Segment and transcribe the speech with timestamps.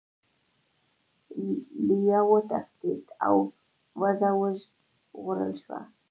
[1.87, 3.35] لیوه وتښتید او
[4.01, 5.79] وزه وژغورل شوه.